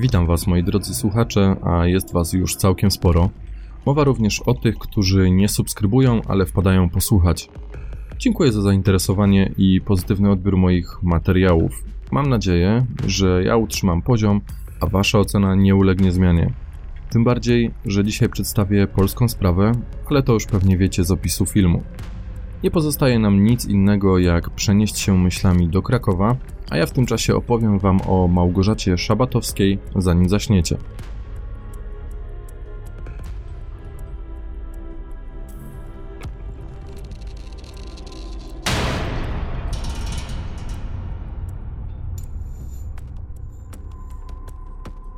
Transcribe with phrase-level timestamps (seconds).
[0.00, 3.30] Witam Was, moi drodzy słuchacze, a jest Was już całkiem sporo.
[3.86, 7.48] Mowa również o tych, którzy nie subskrybują, ale wpadają posłuchać.
[8.18, 11.84] Dziękuję za zainteresowanie i pozytywny odbiór moich materiałów.
[12.10, 14.40] Mam nadzieję, że ja utrzymam poziom,
[14.80, 16.52] a Wasza ocena nie ulegnie zmianie.
[17.10, 19.72] Tym bardziej, że dzisiaj przedstawię polską sprawę,
[20.06, 21.82] ale to już pewnie wiecie z opisu filmu.
[22.62, 26.36] Nie pozostaje nam nic innego, jak przenieść się myślami do Krakowa,
[26.70, 30.76] a ja w tym czasie opowiem Wam o Małgorzacie Szabatowskiej, zanim zaśniecie.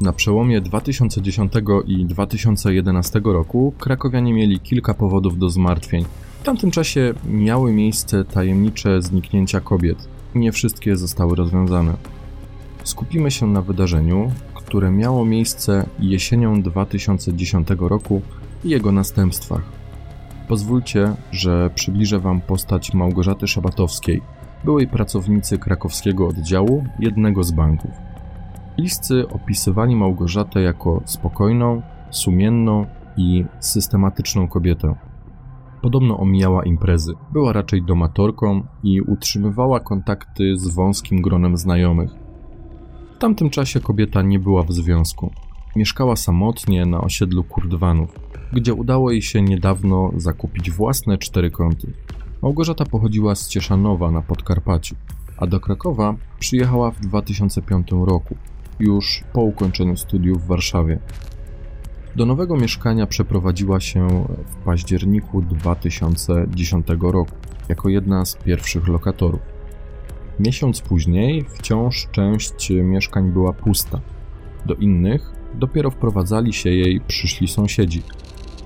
[0.00, 1.52] Na przełomie 2010
[1.86, 6.05] i 2011 roku krakowianie mieli kilka powodów do zmartwień.
[6.42, 10.08] W tamtym czasie miały miejsce tajemnicze zniknięcia kobiet.
[10.34, 11.94] Nie wszystkie zostały rozwiązane.
[12.84, 18.22] Skupimy się na wydarzeniu, które miało miejsce jesienią 2010 roku
[18.64, 19.62] i jego następstwach.
[20.48, 24.22] Pozwólcie, że przybliżę Wam postać Małgorzaty Szabatowskiej,
[24.64, 27.90] byłej pracownicy krakowskiego oddziału jednego z banków.
[28.76, 34.94] Bliscy opisywali Małgorzatę jako spokojną, sumienną i systematyczną kobietę.
[35.83, 42.11] Podobno omijała imprezy, była raczej domatorką i utrzymywała kontakty z wąskim gronem znajomych.
[43.16, 45.30] W tamtym czasie kobieta nie była w związku.
[45.77, 48.20] Mieszkała samotnie na osiedlu Kurdwanów,
[48.53, 51.92] gdzie udało jej się niedawno zakupić własne cztery kąty.
[52.42, 54.97] Małgorzata pochodziła z Cieszanowa na Podkarpaciu,
[55.36, 58.36] a do Krakowa przyjechała w 2005 roku,
[58.80, 60.98] już po ukończeniu studiów w Warszawie.
[62.16, 67.34] Do nowego mieszkania przeprowadziła się w październiku 2010 roku
[67.69, 69.41] jako jedna z pierwszych lokatorów.
[70.41, 74.00] Miesiąc później wciąż część mieszkań była pusta.
[74.66, 78.03] Do innych dopiero wprowadzali się jej przyszli sąsiedzi.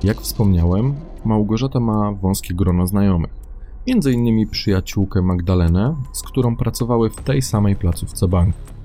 [0.04, 0.94] Jak wspomniałem,
[1.25, 3.31] Małgorzata ma wąskie grono znajomych.
[3.87, 8.75] Między innymi przyjaciółkę Magdalenę, z którą pracowały w tej samej placówce banku.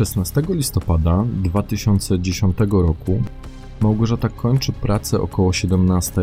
[0.00, 3.22] 16 listopada 2010 roku
[3.80, 6.22] Małgorzata kończy pracę około 17.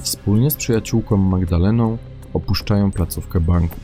[0.00, 1.98] Wspólnie z przyjaciółką Magdaleną
[2.34, 3.76] opuszczają placówkę banku.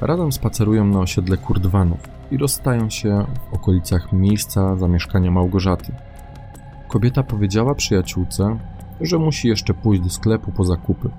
[0.00, 1.98] Razem spacerują na osiedle Kurdwanów
[2.30, 5.92] i rozstają się w okolicach miejsca zamieszkania Małgorzaty.
[6.88, 8.58] Kobieta powiedziała przyjaciółce,
[9.00, 11.10] że musi jeszcze pójść do sklepu po zakupy.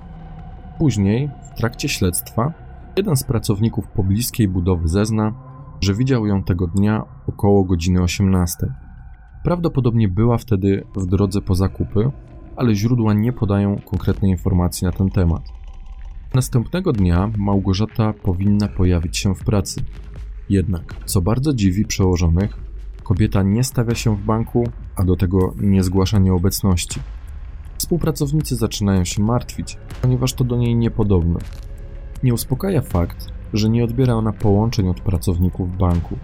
[0.77, 2.53] Później, w trakcie śledztwa,
[2.97, 5.48] jeden z pracowników pobliskiej budowy zezna,
[5.81, 8.57] że widział ją tego dnia około godziny 18.
[9.43, 12.11] Prawdopodobnie była wtedy w drodze po zakupy,
[12.55, 15.41] ale źródła nie podają konkretnej informacji na ten temat.
[16.33, 19.81] Następnego dnia Małgorzata powinna pojawić się w pracy.
[20.49, 22.57] Jednak, co bardzo dziwi przełożonych,
[23.03, 26.99] kobieta nie stawia się w banku, a do tego nie zgłasza nieobecności.
[27.77, 31.39] Współpracownicy zaczynają się martwić, ponieważ to do niej niepodobne.
[32.23, 36.15] Nie uspokaja fakt, że nie odbiera ona połączeń od pracowników banku.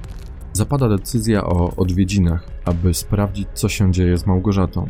[0.54, 4.88] Zapada decyzja o odwiedzinach, aby sprawdzić, co się dzieje z Małgorzatą.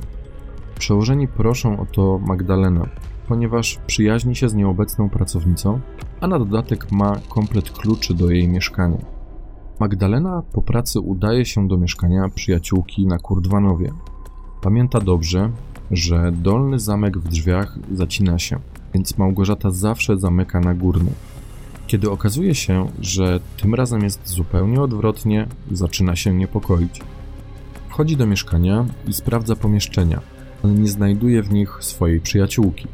[0.79, 2.89] Przełożeni proszą o to Magdalenę,
[3.27, 5.79] ponieważ przyjaźni się z nieobecną pracownicą,
[6.21, 8.97] a na dodatek ma komplet kluczy do jej mieszkania.
[9.79, 13.91] Magdalena po pracy udaje się do mieszkania przyjaciółki na Kurdwanowie.
[14.61, 15.51] Pamięta dobrze,
[15.91, 18.59] że dolny zamek w drzwiach zacina się,
[18.93, 21.11] więc Małgorzata zawsze zamyka na górny.
[21.87, 27.01] Kiedy okazuje się, że tym razem jest zupełnie odwrotnie, zaczyna się niepokoić.
[27.89, 30.21] Wchodzi do mieszkania i sprawdza pomieszczenia,
[30.63, 32.87] ale nie znajduje w nich swojej przyjaciółki.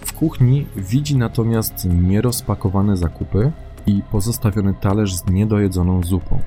[0.00, 3.52] W kuchni widzi natomiast nierozpakowane zakupy
[3.86, 6.38] i pozostawiony talerz z niedojedzoną zupą.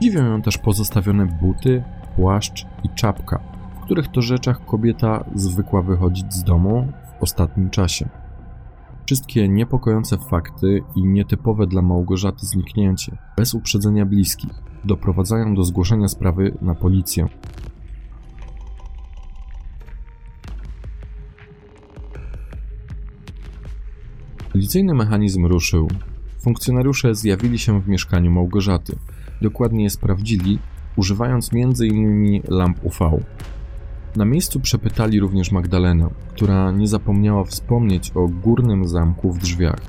[0.00, 1.82] Dziwią ją też pozostawione buty,
[2.16, 3.40] płaszcz i czapka,
[3.80, 8.08] w których to rzeczach kobieta zwykła wychodzić z domu w ostatnim czasie.
[9.06, 14.50] Wszystkie niepokojące fakty i nietypowe dla Małgorzaty zniknięcie, bez uprzedzenia bliskich,
[14.84, 17.28] doprowadzają do zgłoszenia sprawy na policję.
[24.52, 25.88] Policyjny mechanizm ruszył.
[26.38, 28.96] Funkcjonariusze zjawili się w mieszkaniu Małgorzaty.
[29.42, 30.58] Dokładnie je sprawdzili,
[30.96, 32.42] używając m.in.
[32.48, 32.98] lamp UV.
[34.16, 39.80] Na miejscu przepytali również Magdalenę, która nie zapomniała wspomnieć o górnym zamku w drzwiach.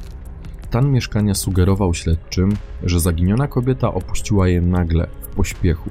[0.66, 2.50] Stan mieszkania sugerował śledczym,
[2.84, 5.90] że zaginiona kobieta opuściła je nagle, w pośpiechu.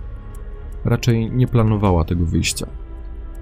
[0.85, 2.67] Raczej nie planowała tego wyjścia.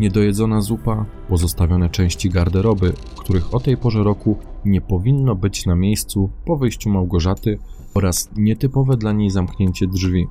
[0.00, 6.30] Niedojedzona zupa, pozostawione części garderoby, których o tej porze roku nie powinno być na miejscu
[6.46, 7.58] po wyjściu Małgorzaty
[7.94, 10.26] oraz nietypowe dla niej zamknięcie drzwi.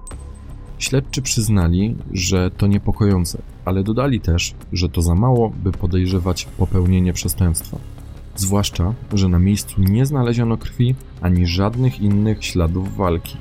[0.84, 7.14] Śledczy przyznali, że to niepokojące, ale dodali też, że to za mało, by podejrzewać popełnienie
[7.14, 7.78] przestępstwa.
[8.36, 13.38] Zwłaszcza, że na miejscu nie znaleziono krwi ani żadnych innych śladów walki.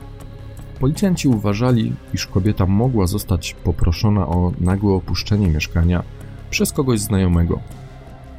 [0.81, 6.03] Policjanci uważali, iż kobieta mogła zostać poproszona o nagłe opuszczenie mieszkania
[6.51, 7.61] przez kogoś znajomego.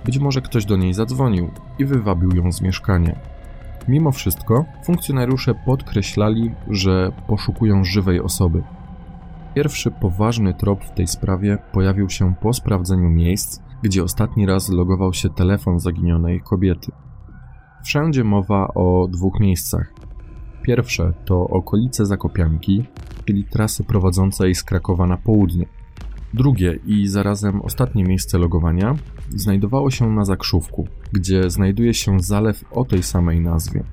[0.05, 3.15] Być może ktoś do niej zadzwonił i wywabił ją z mieszkania.
[3.88, 8.63] Mimo wszystko, funkcjonariusze podkreślali, że poszukują żywej osoby.
[9.55, 15.13] Pierwszy poważny trop w tej sprawie pojawił się po sprawdzeniu miejsc, gdzie ostatni raz logował
[15.13, 16.91] się telefon zaginionej kobiety.
[17.85, 19.94] Wszędzie mowa o dwóch miejscach.
[20.61, 22.85] Pierwsze to okolice Zakopianki,
[23.25, 25.65] czyli trasy prowadzącej z Krakowa na południe.
[26.33, 28.95] Drugie i zarazem ostatnie miejsce logowania
[29.29, 33.83] znajdowało się na Zakrzówku, gdzie znajduje się zalew o tej samej nazwie.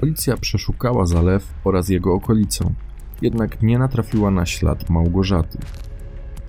[0.00, 2.74] Policja przeszukała zalew oraz jego okolicę,
[3.22, 5.58] jednak nie natrafiła na ślad Małgorzaty.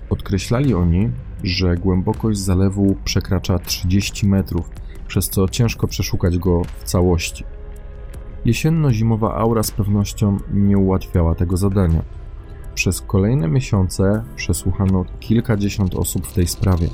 [0.08, 1.10] Podkreślali oni,
[1.42, 4.70] że głębokość zalewu przekracza 30 metrów,
[5.06, 7.44] przez co ciężko przeszukać go w całości.
[8.44, 12.02] Jesienno-zimowa aura z pewnością nie ułatwiała tego zadania.
[12.74, 16.88] Przez kolejne miesiące przesłuchano kilkadziesiąt osób w tej sprawie,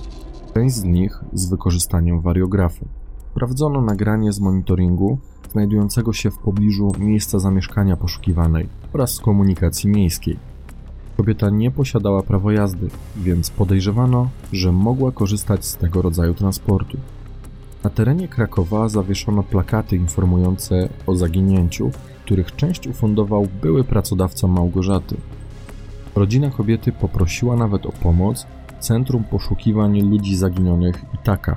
[0.54, 2.88] część z nich z wykorzystaniem wariografu.
[3.32, 5.18] Sprawdzono nagranie z monitoringu
[5.52, 10.36] znajdującego się w pobliżu miejsca zamieszkania poszukiwanej oraz z komunikacji miejskiej.
[11.16, 16.96] Kobieta nie posiadała prawa jazdy, więc podejrzewano, że mogła korzystać z tego rodzaju transportu.
[17.84, 21.90] Na terenie Krakowa zawieszono plakaty informujące o zaginięciu,
[22.24, 25.16] których część ufundował były pracodawca Małgorzaty.
[26.16, 28.46] Rodzina kobiety poprosiła nawet o pomoc
[28.80, 31.56] Centrum Poszukiwań Ludzi Zaginionych Itaka,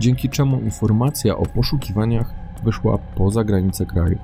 [0.00, 4.18] dzięki czemu informacja o poszukiwaniach wyszła poza granice kraju.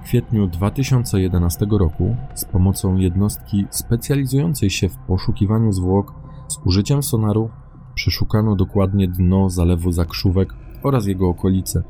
[0.00, 6.14] W kwietniu 2011 roku z pomocą jednostki specjalizującej się w poszukiwaniu zwłok
[6.48, 7.50] z użyciem sonaru
[7.94, 11.82] przeszukano dokładnie dno zalewu Zakrzówek oraz jego okolice.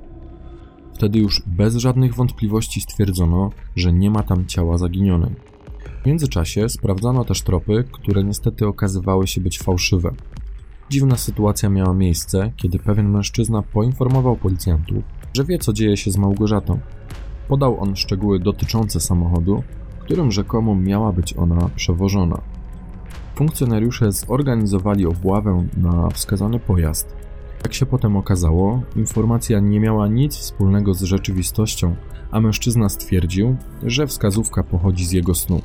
[0.95, 5.35] Wtedy już bez żadnych wątpliwości stwierdzono, że nie ma tam ciała zaginionej.
[6.03, 10.11] W międzyczasie sprawdzano też tropy, które niestety okazywały się być fałszywe.
[10.91, 15.05] Dziwna sytuacja miała miejsce, kiedy pewien mężczyzna poinformował policjantów,
[15.35, 16.79] że wie co dzieje się z Małgorzatą.
[17.49, 19.63] Podał on szczegóły dotyczące samochodu,
[20.01, 22.41] którym rzekomo miała być ona przewożona.
[23.35, 27.17] Funkcjonariusze zorganizowali obławę na wskazany pojazd.
[27.65, 31.97] Jak się potem okazało, informacja nie miała nic wspólnego z rzeczywistością,
[32.31, 35.61] a mężczyzna stwierdził, że wskazówka pochodzi z jego snu.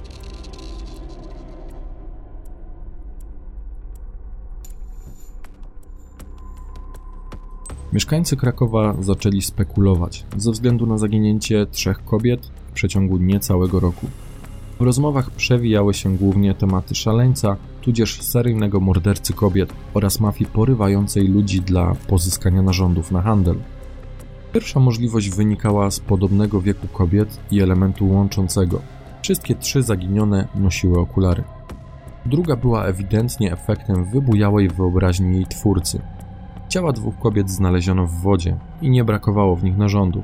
[7.94, 14.08] Mieszkańcy Krakowa zaczęli spekulować ze względu na zaginięcie trzech kobiet w przeciągu niecałego roku.
[14.80, 21.62] W rozmowach przewijały się głównie tematy szaleńca, tudzież seryjnego mordercy kobiet oraz mafii porywającej ludzi
[21.62, 23.56] dla pozyskania narządów na handel.
[24.54, 28.82] Pierwsza możliwość wynikała z podobnego wieku kobiet i elementu łączącego.
[29.22, 31.44] Wszystkie trzy zaginione nosiły okulary.
[32.26, 36.02] Druga była ewidentnie efektem wybujałej wyobraźni jej twórcy.
[36.74, 40.24] Ciała dwóch kobiet znaleziono w wodzie i nie brakowało w nich narządów.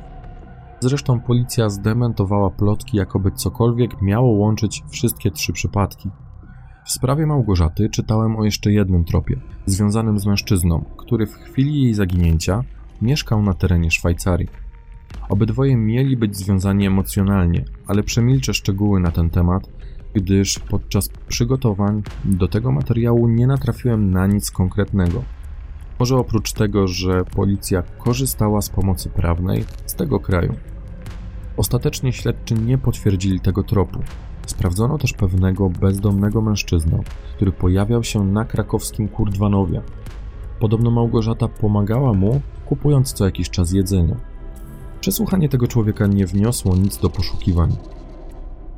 [0.79, 6.09] Zresztą policja zdementowała plotki, jakoby cokolwiek miało łączyć wszystkie trzy przypadki.
[6.85, 11.93] W sprawie Małgorzaty czytałem o jeszcze jednym tropie, związanym z mężczyzną, który w chwili jej
[11.93, 12.63] zaginięcia
[13.01, 14.49] mieszkał na terenie Szwajcarii.
[15.29, 19.69] Obydwoje mieli być związani emocjonalnie, ale przemilczę szczegóły na ten temat,
[20.13, 25.23] gdyż podczas przygotowań do tego materiału nie natrafiłem na nic konkretnego.
[25.99, 30.53] Może oprócz tego, że policja korzystała z pomocy prawnej z tego kraju.
[31.57, 33.99] Ostatecznie śledczy nie potwierdzili tego tropu.
[34.45, 36.99] Sprawdzono też pewnego bezdomnego mężczyznę,
[37.35, 39.81] który pojawiał się na krakowskim Kurdwanowie.
[40.59, 44.15] Podobno Małgorzata pomagała mu, kupując co jakiś czas jedzenie.
[45.01, 47.75] Przesłuchanie tego człowieka nie wniosło nic do poszukiwań.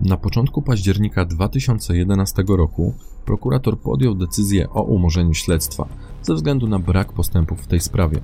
[0.05, 2.93] Na początku października 2011 roku
[3.25, 5.87] prokurator podjął decyzję o umorzeniu śledztwa
[6.21, 8.19] ze względu na brak postępów w tej sprawie.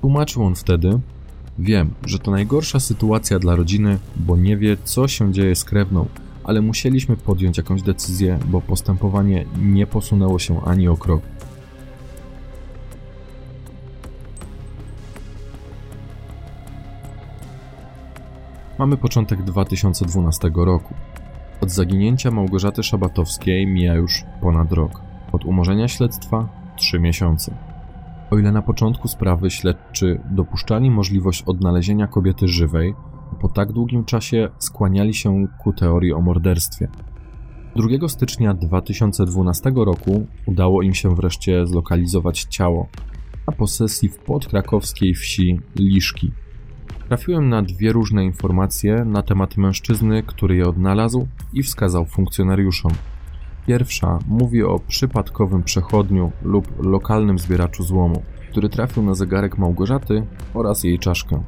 [0.00, 1.00] Tłumaczył on wtedy:
[1.58, 6.06] Wiem, że to najgorsza sytuacja dla rodziny, bo nie wie, co się dzieje z krewną,
[6.44, 11.22] ale musieliśmy podjąć jakąś decyzję, bo postępowanie nie posunęło się ani o krok.
[18.80, 20.94] Mamy początek 2012 roku.
[21.60, 25.00] Od zaginięcia Małgorzaty Szabatowskiej mija już ponad rok.
[25.32, 27.54] Od umorzenia śledztwa 3 miesiące.
[28.30, 32.94] O ile na początku sprawy śledczy dopuszczali możliwość odnalezienia kobiety żywej,
[33.40, 36.88] po tak długim czasie skłaniali się ku teorii o morderstwie.
[37.76, 42.88] 2 stycznia 2012 roku udało im się wreszcie zlokalizować ciało
[43.46, 46.32] na posesji w podkrakowskiej wsi Liszki.
[47.10, 52.92] Trafiłem na dwie różne informacje na temat mężczyzny, który je odnalazł i wskazał funkcjonariuszom.
[53.66, 60.84] Pierwsza mówi o przypadkowym przechodniu lub lokalnym zbieraczu złomu, który trafił na zegarek Małgorzaty oraz
[60.84, 61.42] jej czaszkę.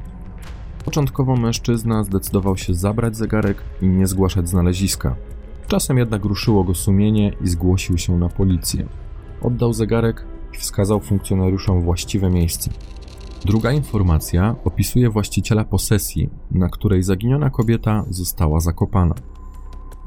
[0.85, 5.15] Początkowo mężczyzna zdecydował się zabrać zegarek i nie zgłaszać znaleziska.
[5.67, 8.85] Czasem jednak ruszyło go sumienie i zgłosił się na policję.
[9.41, 12.71] Oddał zegarek i wskazał funkcjonariuszom właściwe miejsce.
[13.45, 19.15] Druga informacja opisuje właściciela posesji, na której zaginiona kobieta została zakopana.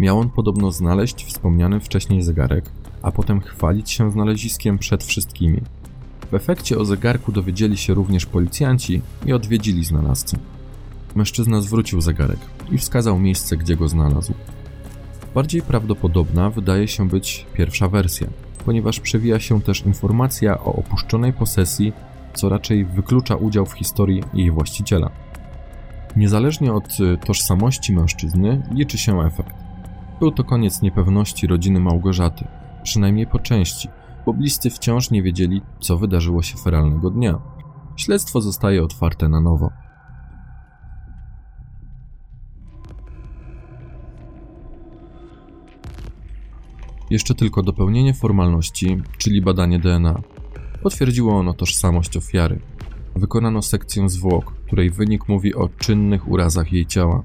[0.00, 2.70] Miał on podobno znaleźć wspomniany wcześniej zegarek,
[3.02, 5.60] a potem chwalić się znaleziskiem przed wszystkimi.
[6.30, 10.38] W efekcie o zegarku dowiedzieli się również policjanci i odwiedzili znalazcę.
[11.14, 12.40] Mężczyzna zwrócił zegarek
[12.72, 14.32] i wskazał miejsce, gdzie go znalazł.
[15.34, 18.28] Bardziej prawdopodobna wydaje się być pierwsza wersja,
[18.64, 21.92] ponieważ przewija się też informacja o opuszczonej posesji,
[22.36, 25.10] co raczej wyklucza udział w historii jej właściciela.
[26.16, 29.54] Niezależnie od y, tożsamości mężczyzny, liczy się efekt.
[30.20, 32.44] Był to koniec niepewności rodziny Małgorzaty,
[32.82, 33.88] przynajmniej po części,
[34.26, 37.38] bo bliscy wciąż nie wiedzieli, co wydarzyło się feralnego dnia.
[37.96, 39.70] Śledztwo zostaje otwarte na nowo.
[47.10, 50.20] Jeszcze tylko dopełnienie formalności, czyli badanie DNA.
[50.82, 52.60] Potwierdziło ono tożsamość ofiary.
[53.16, 57.22] Wykonano sekcję zwłok, której wynik mówi o czynnych urazach jej ciała.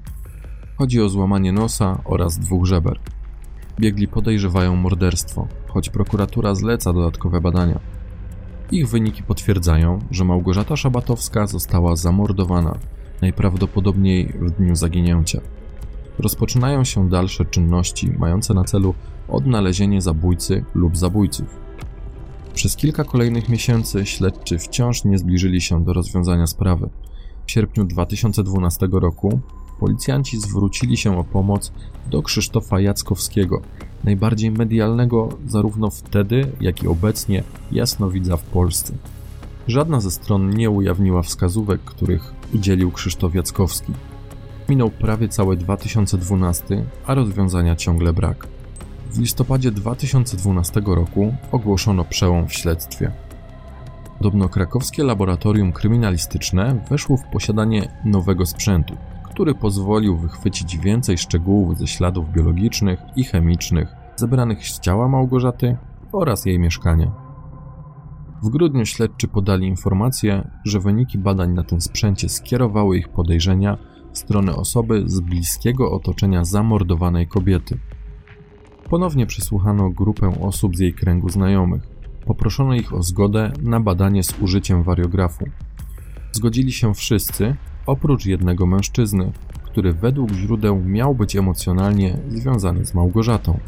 [0.76, 3.00] Chodzi o złamanie nosa oraz dwóch żeber.
[3.80, 7.80] Biegli podejrzewają morderstwo, choć prokuratura zleca dodatkowe badania.
[8.72, 12.78] Ich wyniki potwierdzają, że Małgorzata Szabatowska została zamordowana,
[13.22, 15.40] najprawdopodobniej w dniu zaginięcia.
[16.18, 18.94] Rozpoczynają się dalsze czynności mające na celu
[19.28, 21.58] odnalezienie zabójcy lub zabójców.
[22.54, 26.88] Przez kilka kolejnych miesięcy śledczy wciąż nie zbliżyli się do rozwiązania sprawy.
[27.46, 29.40] W sierpniu 2012 roku
[29.80, 31.72] policjanci zwrócili się o pomoc
[32.10, 33.62] do Krzysztofa Jackowskiego,
[34.04, 37.42] najbardziej medialnego zarówno wtedy, jak i obecnie
[37.72, 38.94] jasnowidza w Polsce.
[39.68, 43.92] Żadna ze stron nie ujawniła wskazówek, których udzielił Krzysztof Jackowski.
[44.68, 48.51] Minął prawie cały 2012, a rozwiązania ciągle brak.
[49.12, 53.12] W listopadzie 2012 roku ogłoszono przełom w śledztwie.
[54.18, 61.86] Podobno krakowskie laboratorium kryminalistyczne weszło w posiadanie nowego sprzętu, który pozwolił wychwycić więcej szczegółów ze
[61.86, 65.76] śladów biologicznych i chemicznych zebranych z ciała Małgorzaty
[66.12, 67.12] oraz jej mieszkania.
[68.42, 73.78] W grudniu śledczy podali informację, że wyniki badań na tym sprzęcie skierowały ich podejrzenia
[74.12, 77.78] w stronę osoby z bliskiego otoczenia zamordowanej kobiety.
[78.92, 81.82] Ponownie przesłuchano grupę osób z jej kręgu znajomych.
[82.26, 85.44] Poproszono ich o zgodę na badanie z użyciem wariografu.
[86.32, 87.56] Zgodzili się wszyscy,
[87.86, 89.32] oprócz jednego mężczyzny,
[89.62, 93.58] który według źródeł miał być emocjonalnie związany z Małgorzatą.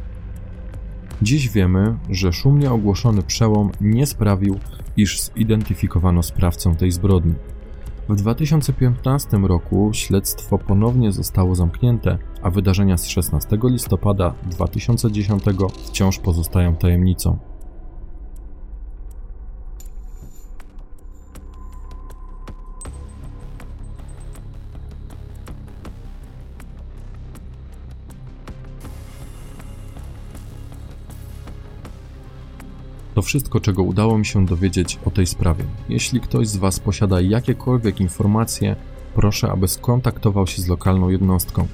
[1.23, 4.59] Dziś wiemy, że szumnie ogłoszony przełom nie sprawił,
[4.97, 7.35] iż zidentyfikowano sprawcę tej zbrodni.
[8.09, 15.45] W 2015 roku śledztwo ponownie zostało zamknięte, a wydarzenia z 16 listopada 2010
[15.85, 17.39] wciąż pozostają tajemnicą.
[33.15, 35.65] To wszystko, czego udało mi się dowiedzieć o tej sprawie.
[35.89, 38.77] Jeśli ktoś z Was posiada jakiekolwiek informacje,
[39.15, 41.67] proszę, aby skontaktował się z lokalną jednostką.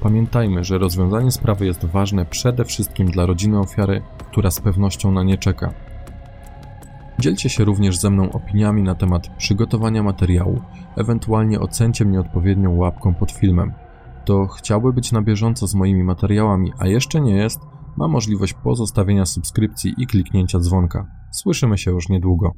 [0.00, 5.22] Pamiętajmy, że rozwiązanie sprawy jest ważne przede wszystkim dla rodziny ofiary, która z pewnością na
[5.22, 5.72] nie czeka.
[7.18, 10.60] Dzielcie się również ze mną opiniami na temat przygotowania materiału,
[10.96, 13.72] ewentualnie ocencie mnie odpowiednią łapką pod filmem.
[14.22, 17.60] Kto chciałby być na bieżąco z moimi materiałami, a jeszcze nie jest,
[17.96, 21.06] ma możliwość pozostawienia subskrypcji i kliknięcia dzwonka.
[21.32, 22.52] Słyszymy się już niedługo.